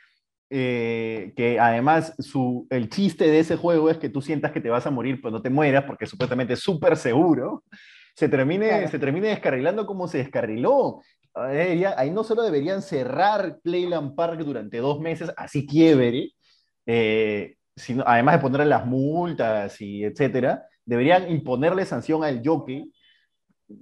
eh, 0.49 1.33
que 1.35 1.59
además 1.59 2.15
su, 2.17 2.65
el 2.71 2.89
chiste 2.89 3.25
de 3.25 3.39
ese 3.39 3.57
juego 3.57 3.91
es 3.91 3.99
que 3.99 4.09
tú 4.09 4.23
sientas 4.23 4.51
que 4.51 4.61
te 4.61 4.71
vas 4.71 4.87
a 4.87 4.91
morir, 4.91 5.19
pero 5.21 5.33
no 5.33 5.41
te 5.43 5.51
mueras, 5.51 5.83
porque 5.83 6.07
supuestamente 6.07 6.53
es 6.53 6.61
súper 6.61 6.97
seguro, 6.97 7.63
se 8.15 8.29
termine, 8.29 8.87
se 8.87 8.99
termine 8.99 9.29
descarrilando 9.29 9.85
como 9.85 10.07
se 10.07 10.19
descarriló. 10.19 11.01
Ahí 11.33 12.11
no 12.11 12.23
solo 12.23 12.43
deberían 12.43 12.81
cerrar 12.81 13.59
Playland 13.63 14.15
Park 14.15 14.39
durante 14.41 14.77
dos 14.77 14.99
meses, 14.99 15.31
así 15.37 15.65
quiebre, 15.65 16.33
eh, 16.85 17.55
además 18.05 18.35
de 18.35 18.41
ponerle 18.41 18.65
las 18.65 18.85
multas 18.85 19.79
y 19.79 20.03
etcétera, 20.03 20.65
deberían 20.85 21.31
imponerle 21.31 21.85
sanción 21.85 22.23
al 22.23 22.41
jockey. 22.43 22.91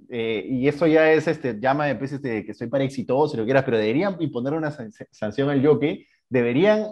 Eh, 0.08 0.46
y 0.48 0.68
eso 0.68 0.86
ya 0.86 1.10
es, 1.12 1.26
este, 1.26 1.58
llama 1.58 1.86
de 1.86 1.96
pues, 1.96 2.12
este, 2.12 2.44
que 2.44 2.54
soy 2.54 2.68
para 2.68 2.84
exitoso, 2.84 3.32
si 3.32 3.36
lo 3.36 3.44
quieras, 3.44 3.64
pero 3.64 3.78
deberían 3.78 4.16
imponer 4.20 4.52
una 4.52 4.70
sanción 5.10 5.50
al 5.50 5.66
jockey, 5.66 6.06
deberían 6.28 6.86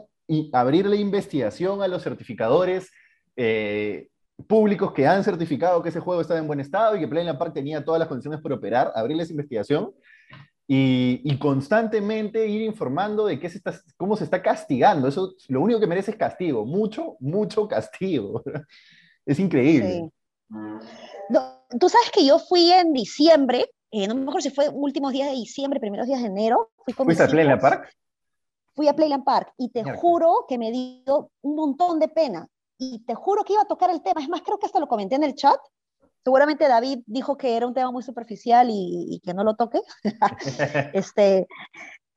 abrirle 0.53 0.97
investigación 0.97 1.81
a 1.83 1.89
los 1.89 2.03
certificadores 2.03 2.91
eh, 3.37 4.09
públicos 4.47 4.93
que 4.93 5.07
han 5.07 5.25
certificado 5.25 5.83
que 5.83 5.89
ese 5.89 6.01
juego 6.01 6.21
está 6.21 6.39
en 6.39 6.47
buen 6.47 6.61
estado 6.61 6.97
y 6.97 7.01
que 7.01 7.09
Playland 7.09 7.39
Park 7.39 7.55
tenía 7.55 7.85
todas 7.85 7.99
las 7.99 8.09
condiciones 8.09 8.41
para 8.41 8.55
operar, 8.55 8.93
abrirles 8.95 9.31
investigación 9.31 9.93
y, 10.71 11.39
constantemente 11.39 12.47
ir 12.47 12.61
informando 12.63 13.25
de 13.25 13.41
qué 13.41 13.49
se 13.49 13.57
está, 13.57 13.75
cómo 13.97 14.17
se 14.17 14.25
está 14.25 14.43
castigando. 14.43 15.09
Eso 15.09 15.35
lo 15.49 15.63
único 15.63 15.81
que 15.81 15.87
merece 15.87 16.11
es 16.11 16.17
castigo, 16.17 16.67
mucho, 16.67 17.17
mucho 17.21 17.67
castigo. 17.67 18.43
es 19.27 19.39
increíble. 19.39 20.11
Tú 21.81 21.89
sabes 21.89 22.11
que 22.13 22.25
yo 22.25 22.39
fui 22.39 22.71
en 22.71 22.93
diciembre, 22.93 23.71
eh, 23.91 24.07
no 24.07 24.15
me 24.15 24.23
acuerdo 24.23 24.41
si 24.43 24.51
fue 24.51 24.69
últimos 24.69 25.13
días 25.13 25.29
de 25.29 25.35
diciembre, 25.35 25.81
primeros 25.81 26.07
días 26.07 26.21
de 26.21 26.29
enero. 26.29 26.71
Fui 26.85 26.93
¿Fuiste 26.93 27.23
a 27.23 27.29
Playland 27.29 27.61
Park? 27.61 27.89
Fui 28.75 28.89
a 28.89 28.95
Playland 28.95 29.25
Park 29.25 29.55
y 29.57 29.71
te 29.71 29.83
juro 29.95 30.45
que 30.47 30.59
me 30.59 30.71
dio 30.71 31.31
un 31.41 31.57
montón 31.57 31.99
de 31.99 32.09
pena. 32.09 32.47
Y 32.79 33.05
te 33.05 33.15
juro 33.15 33.45
que 33.45 33.55
iba 33.55 33.63
a 33.63 33.69
tocar 33.69 33.91
el 33.91 34.03
tema. 34.03 34.21
Es 34.21 34.29
más, 34.29 34.43
creo 34.43 34.59
que 34.59 34.67
hasta 34.67 34.81
lo 34.81 34.87
comenté 34.87 35.17
en 35.17 35.25
el 35.25 35.35
chat 35.35 35.61
seguramente 36.29 36.69
David 36.69 37.01
dijo 37.07 37.39
que 37.39 37.57
era 37.57 37.67
un 37.67 37.73
tema 37.73 37.91
muy 37.91 38.03
superficial 38.03 38.69
y, 38.71 39.19
que 39.25 39.33
no 39.33 39.45
lo 39.45 39.57
toque. 39.57 39.81
este, 40.93 41.47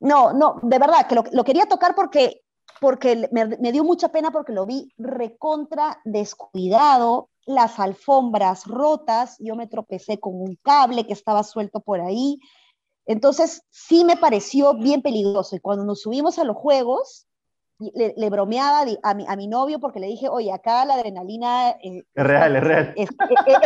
no, 0.01 0.33
no, 0.33 0.59
de 0.63 0.79
verdad, 0.79 1.07
que 1.07 1.15
lo, 1.15 1.43
quería 1.45 1.65
tocar 1.65 1.95
porque, 1.95 2.41
porque 2.81 3.29
me, 3.31 3.71
dio 3.71 3.85
mucha 3.85 4.09
pena 4.09 4.29
porque 4.31 4.51
lo 4.51 4.65
vi 4.65 4.91
recontra 4.97 6.01
descuidado, 6.03 7.29
las 7.45 7.79
alfombras 7.79 8.65
rotas, 8.65 9.37
yo 9.39 9.55
me 9.55 9.67
tropecé 9.67 10.19
con 10.19 10.35
un 10.35 10.57
cable 10.61 11.07
que 11.07 11.13
estaba 11.13 11.43
suelto 11.43 11.79
por 11.79 12.01
ahí. 12.01 12.37
Entonces, 13.05 13.63
sí 13.69 14.03
me 14.03 14.17
pareció 14.17 14.73
bien 14.73 15.01
peligroso. 15.01 15.55
Y 15.55 15.59
cuando 15.59 15.85
nos 15.85 16.01
subimos 16.01 16.37
a 16.37 16.43
los 16.43 16.57
juegos, 16.57 17.27
le, 17.93 18.29
bromeaba 18.29 18.81
a 18.81 19.13
mi, 19.13 19.25
a 19.27 19.35
mi, 19.35 19.47
novio 19.47 19.79
porque 19.79 19.99
le 19.99 20.07
dije, 20.07 20.29
oye, 20.29 20.51
acá 20.51 20.85
la 20.85 20.95
adrenalina... 20.95 21.71
Eh, 21.81 22.03
es 22.13 22.23
real, 22.23 22.55
es 22.55 22.63
real. 22.63 22.93
Es, 22.95 23.09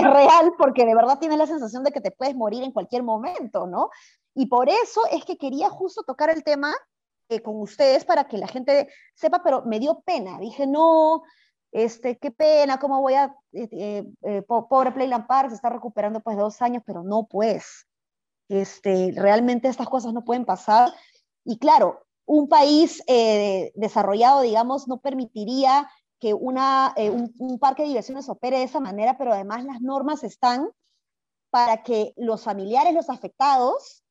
real 0.02 0.54
porque 0.58 0.86
de 0.86 0.96
verdad 0.96 1.20
tienes 1.20 1.38
la 1.38 1.48
sensación 1.48 1.84
de 1.84 1.92
que 1.92 2.02
te 2.02 2.12
puedes 2.12 2.36
morir 2.36 2.64
en 2.64 2.72
cualquier 2.72 3.04
momento, 3.04 3.68
¿no? 3.68 3.90
Y 4.34 4.48
por 4.48 4.70
eso 4.70 5.02
es 5.12 5.26
que 5.26 5.38
quería 5.38 5.70
justo 5.70 6.04
tocar 6.04 6.30
el 6.30 6.44
tema 6.44 6.74
eh, 7.30 7.42
con 7.42 7.60
ustedes 7.60 8.06
para 8.06 8.26
que 8.26 8.38
la 8.38 8.48
gente 8.48 8.90
sepa, 9.14 9.42
pero 9.44 9.64
me 9.66 9.80
dio 9.80 10.02
pena. 10.02 10.40
Dije, 10.40 10.66
no, 10.68 11.24
este, 11.72 12.18
qué 12.18 12.32
pena, 12.32 12.80
cómo 12.80 13.02
voy 13.02 13.16
a... 13.16 13.36
Eh, 13.52 14.04
pobre 14.48 14.92
Playland 14.92 15.28
Park 15.28 15.50
se 15.50 15.56
está 15.56 15.70
recuperando 15.70 16.22
pues 16.22 16.38
dos 16.38 16.62
años, 16.62 16.84
pero 16.86 17.04
no 17.04 17.28
pues. 17.30 17.88
Este, 18.48 19.12
realmente 19.16 19.68
estas 19.68 19.90
cosas 19.90 20.14
no 20.14 20.24
pueden 20.24 20.46
pasar. 20.46 20.94
Y 21.44 21.58
claro, 21.58 22.06
un 22.26 22.48
país 22.48 23.04
eh, 23.08 23.72
desarrollado, 23.76 24.42
digamos, 24.42 24.88
no 24.88 24.98
permitiría 24.98 25.90
que 26.20 26.30
eh, 26.30 26.34
un, 26.34 27.60
parque 27.60 27.84
de 27.84 27.90
diversiones 27.90 28.30
opere 28.30 28.58
de 28.58 28.64
esa 28.64 28.80
manera, 28.80 29.18
pero 29.18 29.34
además 29.34 29.64
las 29.64 29.82
normas 29.82 30.24
están 30.24 30.70
para 31.50 31.84
que 31.84 32.14
los 32.18 32.44
familiares, 32.44 32.94
los 32.94 33.10
afectados, 33.10 34.04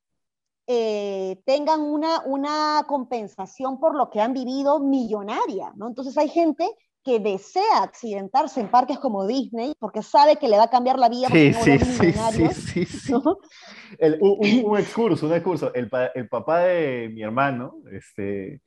eh, 0.66 1.42
tengan 1.44 1.80
una, 1.80 2.23
una 2.25 2.85
compensación 2.87 3.78
por 3.80 3.94
lo 3.94 4.11
que 4.11 4.21
han 4.21 4.33
vivido 4.33 4.80
millonaria, 4.80 5.73
¿no? 5.76 5.88
Entonces 5.88 6.16
hay 6.16 6.28
gente 6.28 6.71
que 7.04 7.20
desea 7.20 7.82
accidentarse 7.82 8.61
en 8.61 8.68
parques 8.68 8.99
como 8.99 9.26
Disney 9.26 9.75
porque 9.78 10.02
sabe 10.02 10.37
que 10.37 10.49
le 10.49 10.56
va 10.56 10.64
a 10.64 10.70
cambiar 10.70 10.99
la 10.99 11.08
vida. 11.08 11.28
Sí, 11.28 11.52
sí, 11.52 11.78
sí, 11.78 12.12
sí, 12.54 12.87
sí, 12.87 13.12
un, 13.12 14.64
un, 14.64 14.78
excurso, 14.78 15.26
un 15.26 15.34
excurso. 15.34 15.73
El, 15.75 15.90
el, 16.14 16.28
papá 16.28 16.61
de 16.61 17.11
mi 17.12 17.23
hermano, 17.23 17.76
este, 17.92 18.62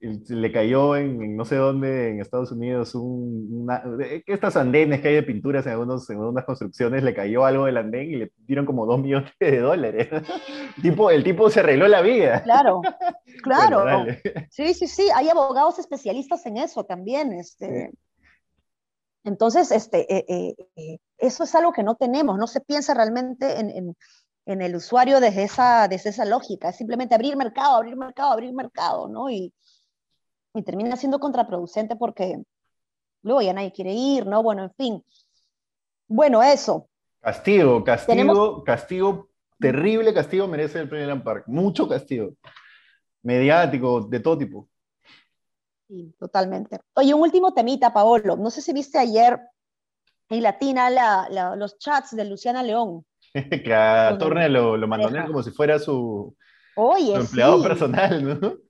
le 0.00 0.52
cayó 0.52 0.96
en, 0.96 1.36
no 1.36 1.44
sé 1.44 1.56
dónde, 1.56 2.10
en 2.10 2.20
Estados 2.20 2.52
Unidos, 2.52 2.94
un, 2.94 3.48
una, 3.50 3.82
estas 4.26 4.56
andenes 4.56 5.00
que 5.00 5.08
hay 5.08 5.14
de 5.14 5.22
pinturas 5.22 5.64
en, 5.66 5.72
algunos, 5.72 6.08
en 6.10 6.18
algunas 6.18 6.44
construcciones, 6.44 7.02
le 7.02 7.14
cayó 7.14 7.44
algo 7.44 7.64
del 7.64 7.78
andén 7.78 8.10
y 8.10 8.16
le 8.16 8.32
dieron 8.46 8.66
como 8.66 8.86
dos 8.86 9.00
millones 9.00 9.32
de 9.40 9.60
dólares. 9.60 10.08
El 10.10 10.82
tipo, 10.82 11.10
el 11.10 11.24
tipo 11.24 11.48
se 11.48 11.60
arregló 11.60 11.88
la 11.88 12.02
vida. 12.02 12.42
Claro, 12.42 12.82
claro. 13.42 13.84
sí, 14.50 14.74
sí, 14.74 14.86
sí, 14.86 15.08
hay 15.14 15.28
abogados 15.28 15.78
especialistas 15.78 16.44
en 16.46 16.58
eso 16.58 16.84
también. 16.84 17.32
Este. 17.32 17.90
Entonces, 19.24 19.72
este, 19.72 20.14
eh, 20.14 20.24
eh, 20.28 20.54
eh, 20.76 20.98
eso 21.16 21.44
es 21.44 21.54
algo 21.54 21.72
que 21.72 21.82
no 21.82 21.94
tenemos, 21.94 22.36
no 22.36 22.46
se 22.46 22.60
piensa 22.60 22.92
realmente 22.92 23.58
en, 23.58 23.70
en, 23.70 23.96
en, 24.44 24.60
el 24.60 24.76
usuario 24.76 25.18
desde 25.18 25.44
esa, 25.44 25.88
desde 25.88 26.10
esa 26.10 26.26
lógica, 26.26 26.68
es 26.68 26.76
simplemente 26.76 27.14
abrir 27.14 27.34
mercado, 27.34 27.76
abrir 27.76 27.96
mercado, 27.96 28.32
abrir 28.32 28.52
mercado, 28.52 29.08
¿no? 29.08 29.30
Y, 29.30 29.54
y 30.54 30.62
termina 30.62 30.96
siendo 30.96 31.18
contraproducente 31.18 31.96
porque 31.96 32.42
luego 33.22 33.42
ya 33.42 33.52
nadie 33.52 33.72
quiere 33.72 33.92
ir, 33.92 34.26
¿no? 34.26 34.42
Bueno, 34.42 34.64
en 34.64 34.72
fin. 34.74 35.04
Bueno, 36.06 36.42
eso. 36.42 36.88
Castigo, 37.20 37.82
castigo, 37.82 38.62
castigo, 38.62 39.30
terrible 39.58 40.14
castigo 40.14 40.46
merece 40.46 40.78
el 40.78 40.88
Premier 40.88 41.22
Park. 41.22 41.44
Mucho 41.48 41.88
castigo. 41.88 42.34
Mediático, 43.22 44.02
de 44.02 44.20
todo 44.20 44.38
tipo. 44.38 44.68
Sí, 45.88 46.14
totalmente. 46.18 46.80
Oye, 46.94 47.14
un 47.14 47.22
último 47.22 47.52
temita, 47.52 47.92
Paolo. 47.92 48.36
No 48.36 48.50
sé 48.50 48.60
si 48.60 48.72
viste 48.72 48.98
ayer 48.98 49.40
en 50.28 50.42
Latina 50.42 50.90
los 51.56 51.78
chats 51.78 52.14
de 52.14 52.24
Luciana 52.26 52.62
León. 52.62 53.04
que 53.32 53.74
a 53.74 54.16
Torne 54.18 54.48
lo, 54.48 54.76
lo 54.76 54.88
como 55.26 55.42
si 55.42 55.50
fuera 55.50 55.78
su, 55.78 56.36
empleado 56.76 57.62
personal, 57.62 58.40
¿no? 58.40 58.63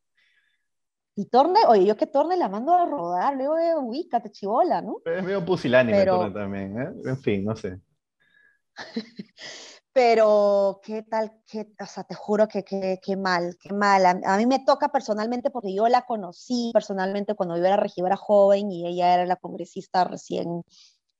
Y 1.16 1.26
Torne, 1.26 1.60
oye, 1.68 1.86
yo 1.86 1.96
que 1.96 2.06
Torne 2.06 2.36
la 2.36 2.48
mando 2.48 2.74
a 2.74 2.86
rodar, 2.86 3.36
luego 3.36 3.54
de 3.54 3.76
ubícate, 3.76 4.30
chivola, 4.30 4.82
¿no? 4.82 4.96
Es 5.04 5.22
medio 5.22 5.44
pusilánime 5.44 6.04
Torne 6.04 6.34
también, 6.34 6.80
¿eh? 6.80 6.92
En 7.04 7.18
fin, 7.18 7.44
no 7.44 7.54
sé. 7.54 7.80
pero 9.94 10.80
qué 10.82 11.04
tal, 11.04 11.40
qué, 11.46 11.72
o 11.80 11.86
sea, 11.86 12.02
te 12.02 12.16
juro 12.16 12.48
que 12.48 12.64
qué 12.64 13.16
mal, 13.16 13.56
qué 13.60 13.72
mal. 13.72 14.04
A, 14.04 14.36
mí 14.36 14.44
me 14.44 14.58
toca 14.58 14.88
personalmente 14.88 15.50
porque 15.50 15.72
yo 15.72 15.86
la 15.86 16.02
conocí 16.02 16.72
personalmente 16.74 17.36
cuando 17.36 17.56
yo 17.56 17.64
era 17.64 17.76
regidora 17.76 18.16
joven 18.16 18.72
y 18.72 18.88
ella 18.88 19.14
era 19.14 19.24
la 19.24 19.36
congresista 19.36 20.02
recién 20.02 20.64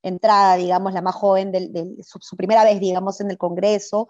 entrada, 0.03 0.57
digamos, 0.57 0.91
la 0.93 1.01
más 1.01 1.15
joven 1.15 1.53
de, 1.53 1.95
su, 2.03 2.35
primera 2.35 2.65
vez, 2.65 2.81
digamos, 2.81 3.21
en 3.21 3.31
el 3.31 3.37
Congreso. 3.37 4.09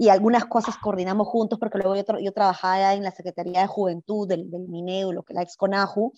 Y 0.00 0.08
algunas 0.08 0.46
cosas 0.46 0.78
coordinamos 0.78 1.28
juntos 1.28 1.58
porque 1.58 1.76
luego 1.76 1.94
yo, 1.94 2.18
yo 2.20 2.32
trabajaba 2.32 2.94
en 2.94 3.02
la 3.02 3.10
Secretaría 3.10 3.60
de 3.60 3.66
Juventud 3.66 4.26
del, 4.26 4.50
del 4.50 4.66
MINEU, 4.66 5.12
lo 5.12 5.24
que 5.24 5.34
la 5.34 5.42
ex 5.42 5.58
CONAJU. 5.58 6.14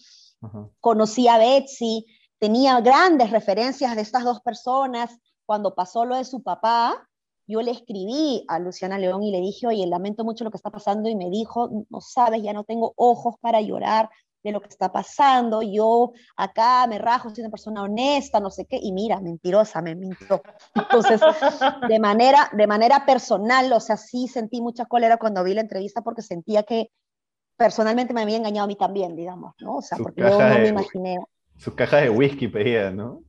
Conocí 0.78 1.26
a 1.26 1.36
Betsy, 1.36 2.06
tenía 2.38 2.80
grandes 2.80 3.32
referencias 3.32 3.96
de 3.96 4.02
estas 4.02 4.22
dos 4.22 4.40
personas. 4.40 5.18
Cuando 5.44 5.74
pasó 5.74 6.04
lo 6.04 6.14
de 6.14 6.24
su 6.24 6.44
papá, 6.44 7.08
yo 7.48 7.60
le 7.60 7.72
escribí 7.72 8.44
a 8.46 8.60
Luciana 8.60 8.98
León 8.98 9.24
y 9.24 9.32
le 9.32 9.40
dije, 9.40 9.66
oye, 9.66 9.84
lamento 9.88 10.22
mucho 10.22 10.44
lo 10.44 10.52
que 10.52 10.58
está 10.58 10.70
pasando, 10.70 11.08
y 11.08 11.16
me 11.16 11.28
dijo, 11.28 11.68
no 11.90 12.00
sabes, 12.00 12.40
ya 12.40 12.52
no 12.52 12.62
tengo 12.62 12.92
ojos 12.94 13.34
para 13.40 13.60
llorar 13.62 14.10
de 14.42 14.52
lo 14.52 14.60
que 14.60 14.68
está 14.68 14.90
pasando, 14.90 15.62
yo 15.62 16.12
acá 16.36 16.86
me 16.86 16.98
rajo, 16.98 17.30
soy 17.30 17.42
una 17.42 17.50
persona 17.50 17.82
honesta, 17.82 18.40
no 18.40 18.50
sé 18.50 18.66
qué, 18.66 18.78
y 18.80 18.92
mira, 18.92 19.20
mentirosa, 19.20 19.80
me 19.82 19.94
mintió. 19.94 20.42
Entonces, 20.74 21.20
de 21.88 21.98
manera, 21.98 22.50
de 22.52 22.66
manera 22.66 23.06
personal, 23.06 23.72
o 23.72 23.80
sea, 23.80 23.96
sí 23.96 24.28
sentí 24.28 24.60
mucha 24.60 24.86
cólera 24.86 25.16
cuando 25.16 25.44
vi 25.44 25.54
la 25.54 25.60
entrevista 25.60 26.02
porque 26.02 26.22
sentía 26.22 26.64
que 26.64 26.90
personalmente 27.56 28.14
me 28.14 28.22
había 28.22 28.36
engañado 28.36 28.64
a 28.64 28.68
mí 28.68 28.76
también, 28.76 29.14
digamos, 29.14 29.54
¿no? 29.60 29.76
O 29.76 29.82
sea, 29.82 29.98
porque 29.98 30.22
yo 30.22 30.30
no 30.30 30.58
me 30.58 30.68
imaginé. 30.68 31.18
Su 31.56 31.74
caja 31.74 31.98
de 31.98 32.10
whisky 32.10 32.48
pedía, 32.48 32.90
¿no? 32.90 33.22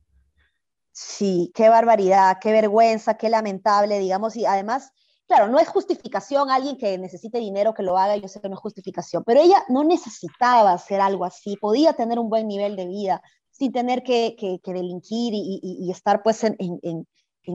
Sí, 0.90 1.52
qué 1.54 1.68
barbaridad, 1.68 2.38
qué 2.40 2.52
vergüenza, 2.52 3.16
qué 3.16 3.28
lamentable, 3.28 3.98
digamos, 3.98 4.36
y 4.36 4.46
además, 4.46 4.92
claro, 5.26 5.48
no 5.48 5.58
es 5.58 5.68
justificación 5.68 6.50
alguien 6.50 6.76
que 6.76 6.98
necesite 6.98 7.38
dinero 7.38 7.74
que 7.74 7.82
lo 7.82 7.96
haga, 7.98 8.16
yo 8.16 8.28
sé 8.28 8.40
que 8.40 8.48
no 8.48 8.54
es 8.54 8.60
justificación, 8.60 9.24
pero 9.24 9.40
ella 9.40 9.64
no 9.68 9.84
necesitaba 9.84 10.72
hacer 10.72 11.00
algo 11.00 11.24
así, 11.24 11.56
podía 11.56 11.92
tener 11.94 12.18
un 12.18 12.28
buen 12.28 12.46
nivel 12.48 12.76
de 12.76 12.86
vida 12.86 13.22
sin 13.50 13.72
tener 13.72 14.02
que, 14.02 14.36
delinquir 14.64 15.32
y, 15.34 15.90
estar 15.90 16.22
pues 16.22 16.42
en, 16.44 17.06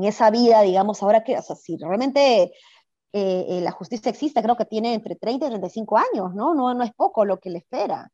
esa 0.03 0.29
vida, 0.29 0.61
digamos, 0.61 1.03
ahora 1.03 1.23
que, 1.23 1.37
o 1.37 1.41
sea, 1.41 1.55
si 1.55 1.75
realmente 1.77 2.43
eh, 3.11 3.45
eh, 3.49 3.61
la 3.61 3.71
justicia 3.71 4.09
existe, 4.09 4.41
creo 4.41 4.55
que 4.55 4.65
tiene 4.65 4.93
entre 4.93 5.15
30 5.15 5.47
y 5.47 5.49
35 5.49 5.97
años, 5.97 6.33
¿no? 6.35 6.53
No, 6.53 6.73
no 6.73 6.83
es 6.83 6.93
poco 6.93 7.25
lo 7.25 7.39
que 7.39 7.49
le 7.49 7.57
espera. 7.57 8.09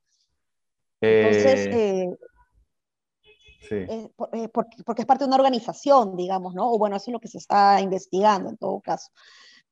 Entonces, 1.01 1.67
eh, 1.67 2.09
eh, 3.71 4.11
eh, 4.33 4.49
porque, 4.49 5.01
es 5.01 5.05
parte 5.05 5.23
de 5.23 5.27
una 5.27 5.37
organización, 5.37 6.15
digamos, 6.15 6.53
¿no? 6.53 6.71
O 6.71 6.77
bueno, 6.77 6.95
eso 6.95 7.11
es 7.11 7.13
lo 7.13 7.19
que 7.19 7.27
se 7.27 7.37
está 7.37 7.81
investigando 7.81 8.49
en 8.49 8.57
todo 8.57 8.79
caso. 8.81 9.11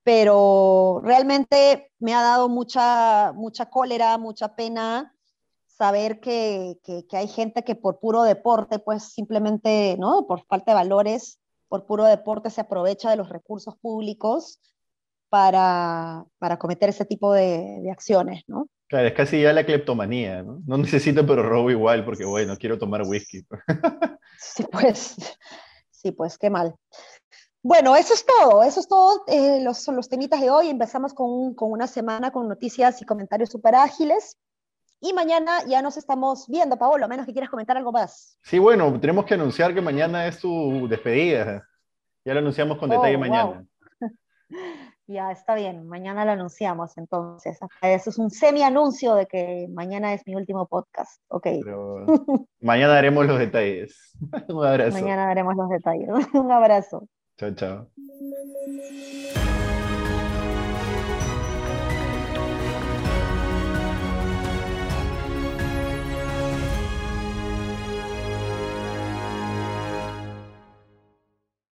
Pero 0.04 1.02
realmente 1.04 1.92
me 2.00 2.14
ha 2.14 2.22
dado 2.22 2.50
mucha, 2.50 3.32
mucha 3.34 3.70
cólera, 3.70 4.18
mucha 4.18 4.56
pena 4.56 5.16
saber 5.66 6.20
que, 6.20 6.80
que, 6.84 7.18
hay 7.18 7.28
gente 7.28 7.64
que 7.64 7.76
por 7.76 8.00
puro 8.00 8.24
deporte, 8.24 8.80
pues 8.80 9.04
simplemente, 9.04 9.96
¿no? 9.98 10.28
Por 10.28 10.46
falta 10.46 10.72
de 10.72 10.76
valores, 10.76 11.40
por 11.68 11.86
puro 11.86 12.04
deporte 12.06 12.50
se 12.50 12.62
aprovecha 12.62 13.10
de 13.10 13.16
los 13.16 13.30
recursos 13.30 13.76
públicos 13.78 14.60
para, 15.34 16.24
para 16.38 16.60
cometer 16.60 16.90
ese 16.90 17.06
tipo 17.06 17.34
de, 17.34 17.80
de 17.82 17.90
acciones, 17.90 18.44
¿no? 18.46 18.68
Claro, 18.88 19.08
es 19.08 19.16
casi 19.16 19.42
ya 19.42 19.52
la 19.52 19.66
cleptomanía, 19.66 20.44
¿no? 20.44 20.62
No 20.68 20.78
necesito, 20.78 21.26
pero 21.26 21.42
robo 21.42 21.72
igual, 21.72 22.06
porque 22.06 22.24
bueno, 22.24 22.56
quiero 22.56 22.78
tomar 22.78 23.02
whisky. 23.02 23.44
Sí, 24.38 24.64
pues, 24.72 25.16
sí, 25.90 26.12
pues, 26.12 26.38
qué 26.38 26.50
mal. 26.50 26.76
Bueno, 27.64 27.96
eso 27.96 28.14
es 28.14 28.26
todo, 28.26 28.62
eso 28.62 28.82
es 28.82 28.88
todo, 28.88 29.24
eh, 29.28 29.62
los, 29.64 29.78
son 29.78 29.96
los 29.96 30.10
temitas 30.10 30.40
de 30.42 30.52
hoy. 30.52 30.70
Empezamos 30.70 31.14
con, 31.14 31.56
con 31.56 31.72
una 31.72 31.88
semana 31.88 32.30
con 32.30 32.48
noticias 32.48 33.02
y 33.02 33.06
comentarios 33.06 33.50
súper 33.50 33.74
ágiles. 33.74 34.38
Y 35.00 35.14
mañana 35.14 35.66
ya 35.66 35.82
nos 35.82 35.98
estamos 35.98 36.48
viendo, 36.48 36.78
Paolo, 36.78 37.06
a 37.06 37.08
menos 37.08 37.26
que 37.26 37.32
quieras 37.32 37.50
comentar 37.50 37.78
algo 37.78 37.92
más. 37.92 38.38
Sí, 38.44 38.60
bueno, 38.60 39.00
tenemos 39.00 39.26
que 39.26 39.34
anunciar 39.34 39.74
que 39.74 39.82
mañana 39.82 40.28
es 40.28 40.40
tu 40.40 40.88
despedida. 40.88 41.68
Ya 42.26 42.34
lo 42.34 42.40
anunciamos 42.40 42.78
con 42.78 42.90
detalle 42.90 43.16
oh, 43.16 43.20
mañana. 43.20 43.66
Ya, 45.08 45.32
está 45.32 45.54
bien, 45.54 45.86
mañana 45.88 46.24
lo 46.24 46.32
anunciamos 46.32 46.98
entonces. 46.98 47.60
Eso 47.82 48.10
es 48.10 48.18
un 48.18 48.32
semi-anuncio 48.32 49.16
de 49.16 49.26
que 49.26 49.68
mañana 49.70 50.14
es 50.14 50.26
mi 50.26 50.36
último 50.36 50.66
podcast. 50.68 51.22
Ok. 51.28 51.48
mañana 52.62 52.94
daremos 52.94 53.26
los 53.26 53.38
detalles. 53.38 54.18
un 54.48 54.66
abrazo. 54.66 54.98
Mañana 54.98 55.28
daremos 55.28 55.56
los 55.56 55.70
detalles. 55.70 56.10
un 56.34 56.52
abrazo. 56.52 57.08
Chao, 57.38 57.54
chao. 57.54 57.90